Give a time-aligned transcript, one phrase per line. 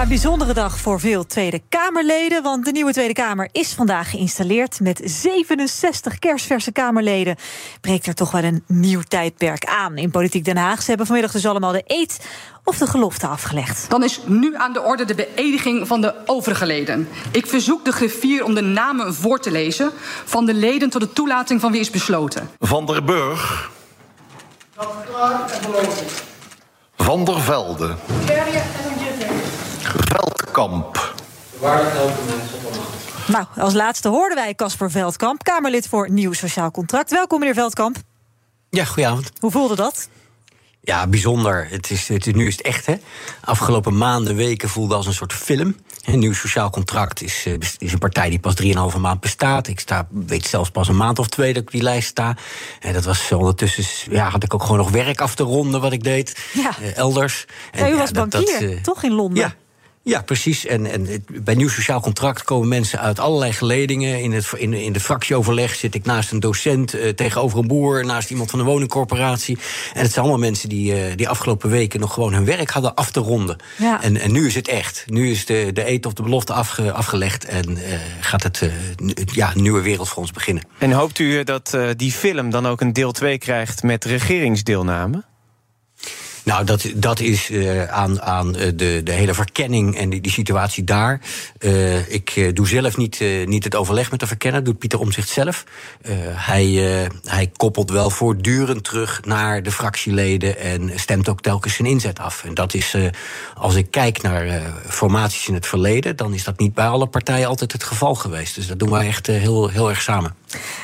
[0.00, 2.42] Ja, een bijzondere dag voor veel Tweede Kamerleden.
[2.42, 4.80] Want de nieuwe Tweede Kamer is vandaag geïnstalleerd.
[4.80, 7.36] Met 67 kerstverse Kamerleden
[7.80, 10.82] breekt er toch wel een nieuw tijdperk aan in Politiek Den Haag.
[10.82, 12.26] Ze hebben vanmiddag dus allemaal de eet
[12.64, 13.90] of de gelofte afgelegd.
[13.90, 17.08] Dan is nu aan de orde de beëdiging van de overige leden.
[17.32, 19.90] Ik verzoek de griffier om de namen voor te lezen
[20.24, 22.50] van de leden tot de toelating van wie is besloten.
[22.58, 23.70] Van der Burg.
[26.96, 27.94] Van der Velde.
[29.96, 31.14] Veldkamp.
[33.26, 37.10] Nou, als laatste hoorden wij Casper Veldkamp, Kamerlid voor Nieuw Sociaal Contract.
[37.10, 37.96] Welkom, meneer Veldkamp.
[38.70, 39.30] Ja, goedenavond.
[39.40, 40.08] Hoe voelde dat?
[40.82, 41.66] Ja, bijzonder.
[41.70, 42.94] Het is, het is, nu is het echt, hè.
[43.44, 45.76] Afgelopen maanden, weken voelde als een soort film.
[46.04, 49.66] Een nieuw sociaal contract is, eh, is een partij die pas 3,5 maand bestaat.
[49.66, 52.36] Ik sta, weet zelfs pas een maand of twee dat ik op die lijst sta.
[52.80, 55.92] En dat was ondertussen, ja, had ik ook gewoon nog werk af te ronden wat
[55.92, 56.38] ik deed.
[56.52, 56.70] Ja.
[56.80, 57.44] eh, elders.
[57.72, 59.38] Ja, u En, was dat- dat, bankier, eh, toch in Londen?
[59.44, 59.54] Ja.
[60.02, 60.66] Ja, precies.
[60.66, 64.20] En, en bij nieuw sociaal contract komen mensen uit allerlei geledingen.
[64.20, 68.04] In, het, in, in de fractieoverleg zit ik naast een docent, eh, tegenover een boer,
[68.04, 69.58] naast iemand van een woningcorporatie.
[69.94, 72.94] En het zijn allemaal mensen die, eh, die afgelopen weken nog gewoon hun werk hadden
[72.94, 73.56] af te ronden.
[73.78, 74.02] Ja.
[74.02, 75.04] En, en nu is het echt.
[75.06, 78.68] Nu is de, de eet of de belofte afge- afgelegd en eh, gaat het, eh,
[79.04, 80.62] n- ja, een nieuwe wereld voor ons beginnen.
[80.78, 85.24] En hoopt u dat eh, die film dan ook een deel 2 krijgt met regeringsdeelname?
[86.42, 90.32] Nou, dat, dat is eh, aan, aan eh, de, de hele verkenning en die, die
[90.32, 91.20] situatie daar.
[91.58, 95.64] Eh, ik doe zelf niet, niet het overleg met de verkenner, doet Pieter Omzicht zelf.
[96.32, 96.66] Hij,
[97.24, 102.44] hij koppelt wel voortdurend terug naar de fractieleden en stemt ook telkens zijn inzet af.
[102.44, 102.96] En dat is,
[103.54, 107.48] als ik kijk naar formaties in het verleden, dan is dat niet bij alle partijen
[107.48, 108.54] altijd het geval geweest.
[108.54, 110.34] Dus dat doen wij echt heel, heel erg samen.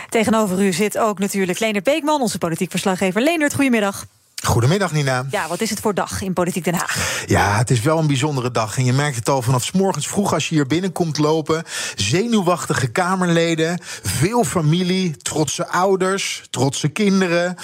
[0.09, 3.51] Tegenover u zit ook natuurlijk Leonard Beekman, onze politiek verslaggever.
[3.53, 4.07] Goedemiddag.
[4.45, 5.27] Goedemiddag, Nina.
[5.31, 7.23] Ja, wat is het voor dag in Politiek Den Haag?
[7.27, 8.77] Ja, het is wel een bijzondere dag.
[8.77, 11.63] En je merkt het al vanaf 's morgens vroeg als je hier binnenkomt lopen.
[11.95, 17.57] Zenuwachtige Kamerleden, veel familie, trotse ouders, trotse kinderen.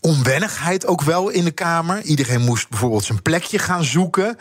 [0.00, 2.02] Onwennigheid ook wel in de Kamer.
[2.02, 4.36] Iedereen moest bijvoorbeeld zijn plekje gaan zoeken.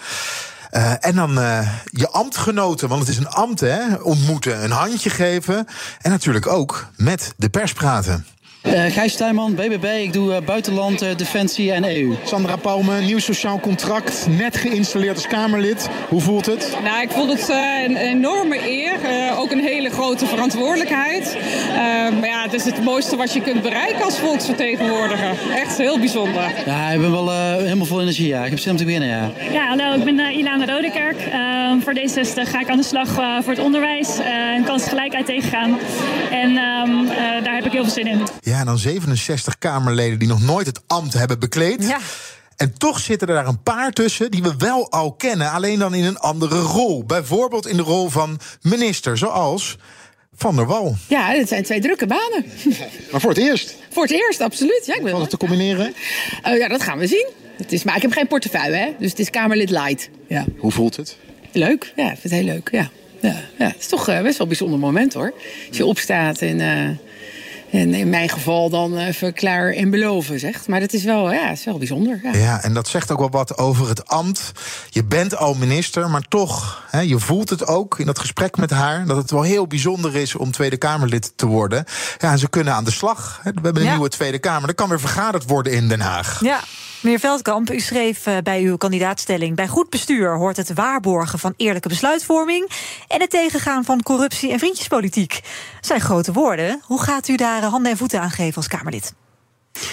[0.70, 3.96] Eh, en dan eh, je ambtgenoten, want het is een ambt, hè?
[3.96, 5.68] Ontmoeten, een handje geven.
[6.02, 8.26] En natuurlijk ook met de pers praten.
[8.74, 9.86] Eh Gijs Tuinman, BBB.
[10.02, 12.16] Ik doe eh, buitenland, eh, defensie en EU.
[12.26, 15.90] Sandra Palme, nieuw sociaal contract, net geïnstalleerd als Kamerlid.
[16.10, 16.78] Hoe voelt het?
[16.84, 18.94] Nou, ik vond het eh, een enorme eer.
[19.04, 21.38] eh, ook een hele grote verantwoordelijkheid.
[21.70, 21.76] Eh,
[22.20, 25.34] maar ja, het is het mooiste wat je kunt bereiken als volksvertegenwoordiger.
[25.56, 26.52] Echt heel bijzonder.
[26.66, 28.28] Ja, ik ben wel eh, helemaal vol energie.
[28.28, 28.44] Ja.
[28.44, 29.10] Ik heb zin om te beginnen.
[29.10, 29.32] Ja.
[29.52, 31.18] Ja, hallo, ik ben eh, Ilana Rodekerk.
[31.32, 35.26] Ehm, voor D66 ga ik aan de slag eh, voor het onderwijs eh, en kansgelijkheid
[35.26, 35.78] tegengaan.
[36.32, 38.22] En ehm, eh, daar heb ik heel veel zin in.
[38.42, 41.84] Ja, en dan 67 Kamerleden die nog nooit het ambt hebben bekleed.
[41.84, 42.00] Ja.
[42.56, 45.94] En toch zitten er daar een paar tussen die we wel al kennen, alleen dan
[45.94, 47.04] in een andere rol.
[47.06, 49.78] Bijvoorbeeld in de rol van minister, zoals
[50.36, 50.96] Van der Wal.
[51.08, 52.46] Ja, het zijn twee drukke banen.
[53.12, 53.76] Maar voor het eerst.
[53.90, 54.84] Voor het eerst, absoluut.
[54.86, 55.94] Ja, ik ben Valt het te combineren?
[56.44, 57.28] Eh, ja, dat gaan we zien.
[57.58, 58.96] Het is, maar ik heb geen portefeuille, hè?
[59.00, 60.10] dus het is Kamerlid light.
[60.28, 60.46] Ja.
[60.58, 61.18] Hoe voelt het?
[61.52, 62.70] Leuk, ja, ik vind het heel leuk.
[62.72, 62.90] Ja.
[63.22, 63.68] Ja, ja.
[63.68, 65.34] Het is toch eh, best wel een bijzonder moment hoor.
[65.68, 67.09] Als je opstaat en, eh,
[67.72, 70.68] en in mijn geval dan eh, verklaar en beloven zegt.
[70.68, 72.20] Maar dat is wel, ja, is wel bijzonder.
[72.24, 72.34] Ja.
[72.34, 74.52] Ja, en dat zegt ook wel wat over het ambt.
[74.90, 78.70] Je bent al minister, maar toch, hè, je voelt het ook in dat gesprek met
[78.70, 79.06] haar...
[79.06, 81.84] dat het wel heel bijzonder is om Tweede Kamerlid te worden.
[82.18, 83.40] Ja, en ze kunnen aan de slag.
[83.44, 83.52] Hè.
[83.52, 83.94] We hebben een Ja.
[83.94, 84.70] nieuwe Tweede Kamer.
[84.70, 86.40] Er kan weer vergaderd worden in Den Haag.
[86.44, 86.60] Ja,
[87.02, 89.56] meneer Veldkamp, u schreef eh, bij uw kandidaatstelling...
[89.56, 92.70] bij goed bestuur hoort het waarborgen van eerlijke besluitvorming...
[93.08, 95.32] en het tegengaan van corruptie en vriendjespolitiek.
[95.76, 96.82] Dat zijn grote woorden.
[96.84, 99.14] Hoe gaat u daar handen en voeten aan geven als Kamerlid?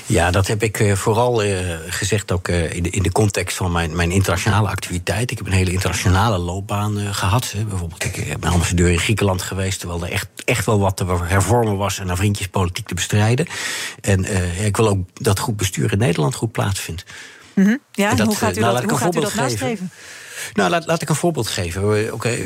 [0.06, 3.56] Ja, dat heb ik eh, vooral eh, gezegd ook eh, in, de, in de context
[3.56, 5.30] van mijn, mijn internationale activiteit.
[5.30, 7.54] Ik heb een hele internationale loopbaan eh, gehad.
[7.68, 9.78] Bijvoorbeeld, ik ben ambassadeur in Griekenland geweest...
[9.78, 11.98] terwijl er echt, echt wel wat te hervormen was...
[11.98, 13.46] en naar vriendjespolitiek te bestrijden.
[14.00, 14.24] En
[14.64, 17.04] ik wil ook dat goed bestuur in Nederland goed plaatsvindt.
[17.54, 17.76] Mhm.
[17.96, 19.32] Ja, En dat, hoe gaat u eh, nou, dat, laat ik hoe gaat u dat
[19.32, 19.68] voorbeeld geven.
[19.68, 19.90] nastreven?
[20.52, 22.12] Nou, laat, laat ik een voorbeeld geven.
[22.12, 22.36] Oké,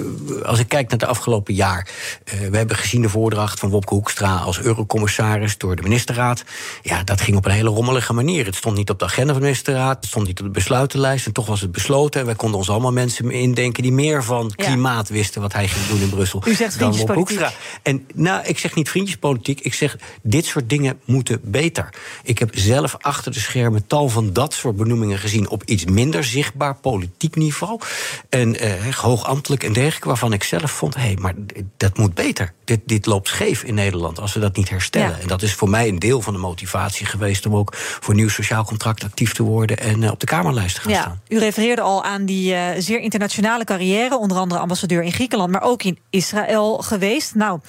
[0.42, 1.88] als ik kijk naar het afgelopen jaar.
[2.24, 6.44] eh, we hebben gezien de voordracht van Wopke Hoekstra als eurocommissaris door de ministerraad.
[6.82, 8.44] Ja, dat ging op een hele rommelige manier.
[8.46, 11.26] Het stond niet op de agenda van de ministerraad, het stond niet op de besluitenlijst.
[11.26, 12.20] En toch was het besloten.
[12.20, 14.64] En wij konden ons allemaal mensen indenken die meer van Ja.
[14.64, 16.42] klimaat wisten wat hij ging doen in Brussel.
[16.46, 17.38] U zegt dan Wopke vriendjespolitiek.
[17.38, 17.80] Hoekstra.
[17.82, 19.60] En nou, ik zeg niet vriendjespolitiek.
[19.60, 21.88] Ik zeg, dit soort dingen moeten beter.
[22.22, 25.39] Ik heb zelf achter de schermen tal van dat soort benoemingen gezien...
[25.48, 27.80] op iets minder zichtbaar politiek niveau.
[28.28, 30.94] En eh, hoogambtelijk en dergelijke, waarvan ik zelf vond...
[30.94, 32.52] hé, maar d- dat moet beter.
[32.64, 35.08] Dit, dit loopt scheef in Nederland als we dat niet herstellen.
[35.16, 35.18] Ja.
[35.20, 37.46] En dat is voor mij een deel van de motivatie geweest...
[37.46, 39.78] om ook voor nieuw sociaal contract actief te worden...
[39.78, 41.20] en eh, op de Kamerlijst te gaan Ja, staan.
[41.28, 45.62] u refereerde al aan die eh, zeer internationale carrière, onder andere ambassadeur in Griekenland, maar
[45.62, 47.34] ook in Israël geweest.
[47.34, 47.60] Nou,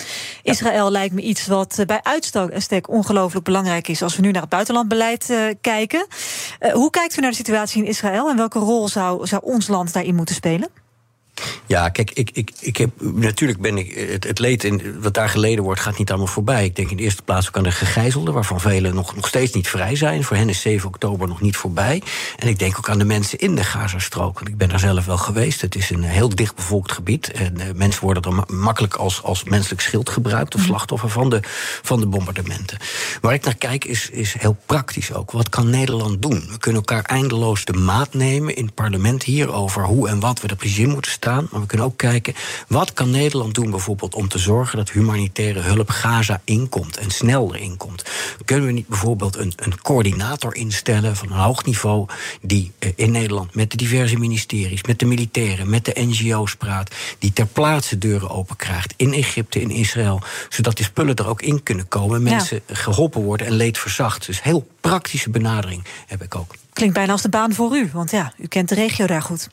[0.43, 4.49] Israël lijkt me iets wat bij uitstek ongelooflijk belangrijk is als we nu naar het
[4.49, 6.07] buitenlandbeleid kijken.
[6.73, 9.93] Hoe kijkt u naar de situatie in Israël en welke rol zou, zou ons land
[9.93, 10.69] daarin moeten spelen?
[11.65, 14.09] Ja, kijk, ik, ik, ik heb, natuurlijk ben ik.
[14.09, 16.65] Het, het leed in, wat daar geleden wordt, gaat niet allemaal voorbij.
[16.65, 19.53] Ik denk in de eerste plaats ook aan de gegijzelden, waarvan velen nog, nog steeds
[19.53, 20.23] niet vrij zijn.
[20.23, 22.01] Voor hen is 7 oktober nog niet voorbij.
[22.37, 24.33] En ik denk ook aan de mensen in de Gazastrook.
[24.33, 25.61] Want ik ben daar zelf wel geweest.
[25.61, 27.31] Het is een heel dichtbevolkt gebied.
[27.31, 31.29] En eh, mensen worden er ma- makkelijk als, als menselijk schild gebruikt, of slachtoffer van
[31.29, 31.39] de,
[31.81, 32.77] van de bombardementen.
[33.21, 35.31] Waar ik naar kijk is, is heel praktisch ook.
[35.31, 36.47] Wat kan Nederland doen?
[36.49, 40.41] We kunnen elkaar eindeloos de maat nemen in het parlement hier over hoe en wat
[40.41, 41.30] we er precies in moeten staan.
[41.35, 42.33] Maar we kunnen ook kijken,
[42.67, 47.55] wat kan Nederland doen bijvoorbeeld om te zorgen dat humanitaire hulp Gaza inkomt en snel
[47.55, 48.03] erin komt?
[48.45, 52.07] Kunnen we niet bijvoorbeeld een, een coördinator instellen van een hoog niveau
[52.41, 56.95] die eh, in Nederland met de diverse ministeries, met de militairen, met de NGO's praat,
[57.19, 61.41] die ter plaatse deuren open krijgt in Egypte, in Israël, zodat die spullen er ook
[61.41, 62.29] in kunnen komen Ja.
[62.29, 64.25] mensen geholpen worden en leed verzacht.
[64.25, 66.55] Dus heel praktische benadering heb ik ook.
[66.73, 69.49] Klinkt bijna als de baan voor u, want ja, u kent de regio daar goed.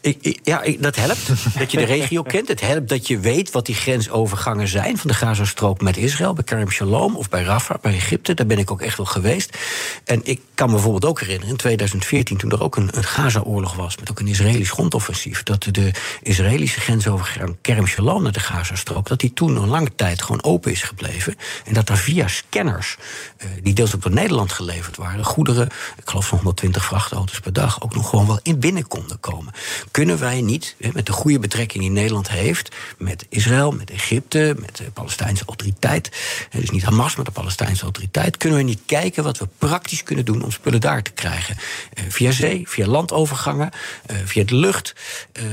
[0.00, 1.26] Ik, ja, ik- dat helpt.
[1.58, 2.48] dat je de regio kent.
[2.48, 6.32] Het helpt dat je weet wat die grensovergangen zijn van de Gazastrook met Israël.
[6.34, 8.34] Bij Kerem Shalom of bij Rafah, bij Egypte.
[8.34, 9.58] Daar ben ik ook echt wel geweest.
[10.04, 13.74] En ik kan me bijvoorbeeld ook herinneren in 2014, toen er ook een, een Gaza-oorlog
[13.74, 13.96] was.
[13.96, 15.42] met ook een Israëlisch grondoffensief.
[15.42, 15.90] dat de
[16.22, 19.08] Israëlische grensovergang Kerem Shalom naar de Gazastrook.
[19.08, 21.34] dat die toen een lange tijd gewoon open is gebleven.
[21.64, 22.96] En dat er via scanners,
[23.36, 25.24] eh, die deels ook door Nederland geleverd waren.
[25.24, 25.66] goederen,
[25.96, 27.82] ik geloof van 120 vrachtauto's per dag.
[27.82, 29.54] ook nog gewoon wel in binnen konden komen.
[29.90, 32.74] Kunnen wij niet, met de goede betrekking die Nederland heeft.
[32.98, 36.10] met Israël, met Egypte, met de Palestijnse autoriteit.
[36.50, 38.36] dus niet Hamas, maar de Palestijnse autoriteit.
[38.36, 41.56] kunnen we niet kijken wat we praktisch kunnen doen om spullen daar te krijgen?
[41.92, 43.70] Eh, via zee, via landovergangen,
[44.06, 44.94] eh, via de lucht.
[45.32, 45.44] Eh,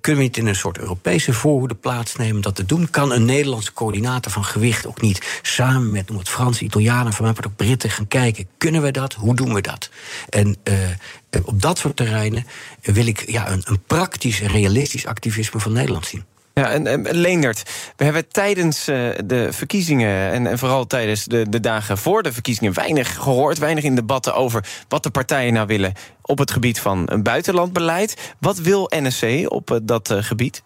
[0.00, 2.90] kunnen we niet in een soort Europese voorhoede plaatsnemen dat te doen?
[2.90, 7.24] Kan een Nederlandse coördinator van gewicht ook niet samen met noem het Franse, Italianen, van
[7.24, 8.48] mij ook Britten gaan kijken?
[8.58, 9.14] Kunnen we dat?
[9.14, 9.90] Hoe doen we dat?
[10.28, 10.56] En
[11.44, 12.46] op dat soort terreinen
[12.82, 16.24] wil ik ja, een, een praktisch en realistisch activisme van Nederland zien.
[16.60, 17.62] Ja, en, en Leendert,
[17.96, 20.32] we hebben tijdens eh, de verkiezingen...
[20.32, 22.74] En, en vooral tijdens de, de dagen voor de verkiezingen...
[22.74, 25.92] weinig gehoord, weinig in debatten over wat de partijen nou willen...
[26.22, 28.34] op het gebied van een buitenlandbeleid.
[28.40, 30.62] Wat wil NSC op eh, dat eh, gebied?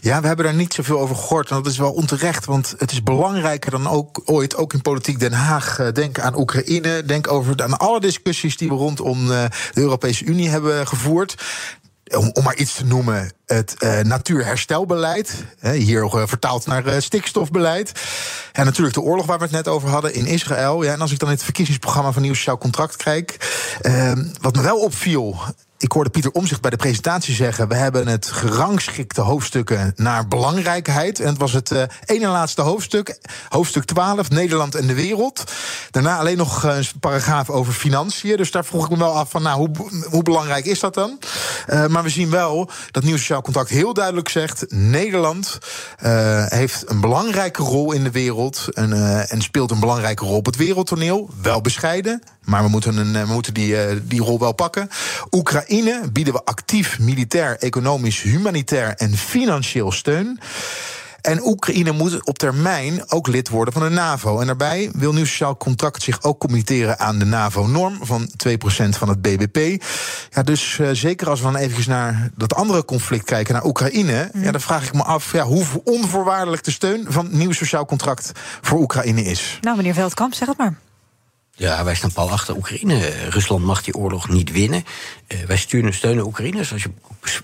[0.00, 1.50] Ja, we hebben daar niet zoveel over gehoord.
[1.50, 5.18] En dat is wel onterecht, want het is belangrijker dan ook ooit, ook in politiek
[5.18, 5.92] Den Haag.
[5.92, 10.48] Denk aan Oekraïne, denk over aan alle discussies die we rondom eh, de Europese Unie
[10.48, 11.34] hebben gevoerd.
[12.16, 15.34] Om, maar iets te noemen, het eh, natuurherstelbeleid.
[15.60, 17.92] Hier eh, vertaald naar eh, stikstofbeleid.
[18.52, 20.82] En natuurlijk de oorlog waar we het net over hadden in Israël.
[20.82, 23.36] Ja, en als ik dan in het verkiezingsprogramma van Nieuw Sociaal Contract kijk.
[23.80, 25.36] eh, wat me wel opviel.
[25.80, 31.20] Ik hoorde Pieter Omzicht bij de presentatie zeggen: we hebben het gerangschikte hoofdstukken naar belangrijkheid.
[31.20, 33.18] En het was het eh ene laatste hoofdstuk,
[33.48, 35.52] hoofdstuk 12, Nederland en de wereld.
[35.90, 38.36] Daarna alleen nog eh, een paragraaf over financiën.
[38.36, 39.70] Dus daar vroeg ik me wel af van, nou, hoe,
[40.10, 41.18] hoe belangrijk is dat dan?
[41.66, 45.58] Eh, maar we zien wel dat Nieuw Sociaal Contract heel duidelijk zegt: Nederland
[46.48, 50.56] heeft een belangrijke rol in de wereld en, en speelt een belangrijke rol op het
[50.56, 51.30] wereldtoneel.
[51.42, 54.88] Wel bescheiden, maar we moeten, een, eh, we moeten die, eh, die rol wel pakken.
[55.30, 60.40] Oekraïne bieden we actief militair, economisch, humanitair en financieel steun.
[61.20, 64.40] En Oekraïne moet op termijn ook lid worden van de NAVO.
[64.40, 69.08] En daarbij wil Nieuw Sociaal Contract zich ook committeren aan de NAVO-norm van 2% van
[69.08, 69.82] het BBP.
[70.30, 74.30] Ja, dus eh, zeker als we dan even naar dat andere conflict kijken, naar Oekraïne,
[74.34, 78.32] ja, dan vraag ik me af ja, hoe onvoorwaardelijk de steun van Nieuw Sociaal Contract
[78.60, 79.58] voor Oekraïne is.
[79.60, 80.89] Nou, meneer Veldkamp, zeg het maar.
[81.60, 83.10] Ja, wij staan pal achter Oekraïne.
[83.28, 84.84] Rusland mag die oorlog niet winnen.
[85.28, 86.90] Uh, wij sturen steunen Oekraïne, zoals je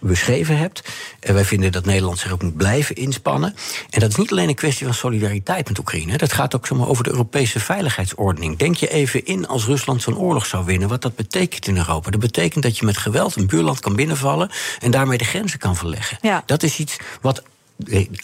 [0.00, 0.82] beschreven hebt.
[1.20, 3.54] Uh, wij vinden dat Nederland zich ook moet blijven inspannen.
[3.90, 6.16] En dat is niet alleen een kwestie van solidariteit met Oekraïne.
[6.16, 8.58] Dat gaat ook zomaar over de Europese veiligheidsordening.
[8.58, 12.10] Denk je even in als Rusland zo'n oorlog zou winnen, wat dat betekent in Europa.
[12.10, 15.76] Dat betekent dat je met geweld een buurland kan binnenvallen en daarmee de grenzen kan
[15.76, 16.18] verleggen.
[16.20, 16.42] Ja.
[16.46, 17.42] Dat is iets wat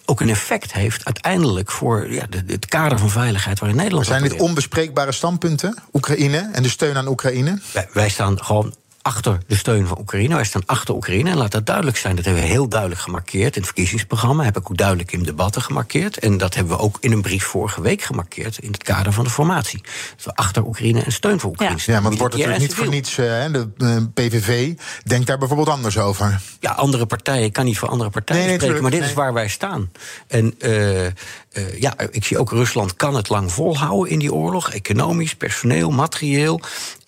[0.05, 4.07] ook een effect heeft uiteindelijk voor ja, het kader van veiligheid waarin Nederland.
[4.07, 5.75] Zijn dit onbespreekbare standpunten?
[5.93, 7.59] Oekraïne en de steun aan Oekraïne?
[7.73, 10.35] Wij, wij staan gewoon achter de steun van Oekraïne.
[10.35, 11.31] Wij staan achter Oekraïne.
[11.31, 12.17] En laat dat duidelijk zijn.
[12.17, 14.45] Dat hebben we heel duidelijk gemarkeerd in het verkiezingsprogramma.
[14.45, 16.19] Heb ik ook duidelijk in debatten gemarkeerd.
[16.19, 18.59] En dat hebben we ook in een brief vorige week gemarkeerd.
[18.59, 19.83] in het kader van de formatie.
[20.17, 22.75] Dat we achter Oekraïne en steun voor Oekraïne Ja, ja maar het wordt natuurlijk niet
[22.75, 23.19] voor niets.
[23.19, 26.41] Uh, de uh, PVV denkt daar bijvoorbeeld anders over.
[26.61, 27.45] Ja, andere partijen.
[27.45, 28.83] Ik kan niet voor andere partijen nee, nee, spreken.
[28.83, 29.09] Maar dit nee.
[29.09, 29.91] is waar wij staan.
[30.27, 30.55] En.
[30.59, 31.07] Uh,
[31.53, 34.71] uh, ja, ik zie ook Rusland kan het lang volhouden in die oorlog.
[34.71, 36.61] Economisch, personeel, materieel.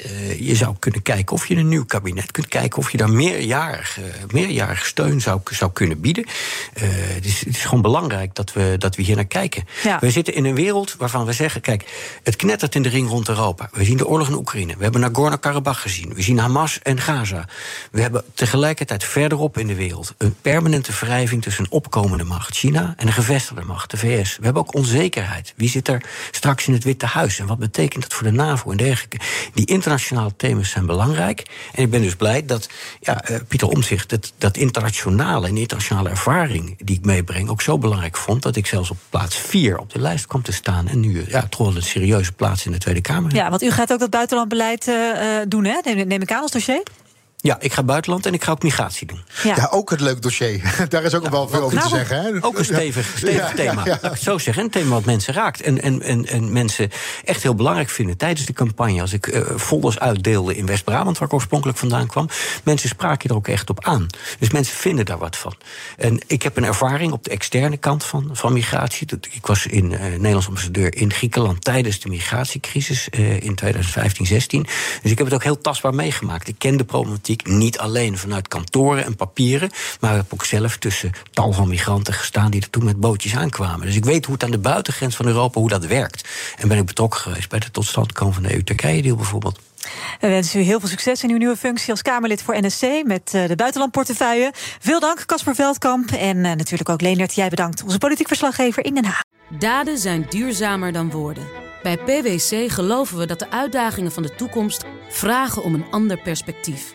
[0.07, 3.11] Uh, je zou kunnen kijken of je een nieuw kabinet kunt kijken of je daar
[3.11, 6.27] meerjarig, uh, meerjarig steun zou, zou kunnen bieden.
[6.75, 9.65] het, is, het is gewoon belangrijk dat we, dat we hier naar kijken.
[9.83, 9.99] Ja.
[10.01, 11.85] We zitten in een wereld waarvan we zeggen: kijk,
[12.23, 13.69] het knettert in de ring rond Europa.
[13.73, 14.77] We zien de oorlog in Oekraïne.
[14.77, 16.15] We hebben Nagorno-Karabakh gezien.
[16.15, 17.49] We zien Hamas en Gaza.
[17.91, 22.95] We hebben tegelijkertijd verderop in de wereld een permanente wrijving tussen een opkomende macht, China,
[22.97, 24.34] en een gevestigde macht, de VS.
[24.37, 25.53] We hebben ook onzekerheid.
[25.57, 27.39] Wie zit er straks in het Witte Huis?
[27.39, 29.19] En wat betekent dat voor de NAVO en dergelijke?
[29.55, 31.43] Die internationale thema's zijn belangrijk.
[31.73, 32.69] En ik ben dus blij dat
[33.01, 37.79] ja, uh, Pieter Omtzigt dat, dat internationale en internationale ervaring die ik meebreng ook zo
[37.79, 40.89] belangrijk vond dat ik zelfs op plaats 4 op de lijst kwam te staan.
[40.89, 43.35] En nu ja, toch wel een serieuze plaats in de Tweede Kamer.
[43.35, 45.79] Ja, want u gaat ook dat buitenlandbeleid uh, doen, hè?
[45.85, 46.83] Neem, neem ik aan als dossier?
[47.45, 49.23] Ja, ik ga buitenland en ik ga ook migratie doen.
[49.43, 50.75] Ja, ja ook het leuk dossier.
[50.89, 52.23] Daar is ook ja, wel veel over nou, te zeggen.
[52.23, 52.45] Hè?
[52.45, 53.85] Ook een stevig, stevig ja, thema.
[53.85, 54.65] Ja, ik zo zeggen.
[54.65, 55.61] Een thema wat mensen raakt.
[55.61, 56.91] En, en, en, en mensen
[57.25, 59.01] echt heel belangrijk vinden tijdens de campagne.
[59.01, 62.29] Als ik uh, folders uitdeelde in West-Brabant, waar ik oorspronkelijk vandaan kwam.
[62.63, 64.07] Mensen spraken er ook echt op aan.
[64.39, 65.55] Dus mensen vinden daar wat van.
[65.97, 69.07] En ik heb een ervaring op de externe kant van, van migratie.
[69.31, 74.67] Ik was in uh, Nederlands ambassadeur in Griekenland tijdens de migratiecrisis uh, in 2015, 16.
[75.03, 76.49] Dus ik heb het ook heel tastbaar meegemaakt.
[76.49, 80.77] Ik ken de problematiek niet alleen vanuit kantoren en papieren, maar ik heb ook zelf
[80.77, 83.87] tussen tal van migranten gestaan die er toen met bootjes aankwamen.
[83.87, 86.29] Dus ik weet hoe het aan de buitengrens van Europa hoe dat werkt.
[86.57, 89.61] En ben ik betrokken geweest bij de totstandkoming van de EU-Turkije-deal bijvoorbeeld.
[90.21, 93.31] We wensen u heel veel succes in uw nieuwe functie als Kamerlid voor NSC met
[93.31, 94.53] de buitenlandportefeuille.
[94.81, 96.11] Veel dank, Casper Veldkamp.
[96.11, 99.23] En uh, natuurlijk ook Leendert, jij bedankt, onze politiek verslaggever in Den Haag.
[99.59, 101.47] Daden zijn duurzamer dan woorden.
[101.83, 106.95] Bij PwC geloven we dat de uitdagingen van de toekomst vragen om een ander perspectief.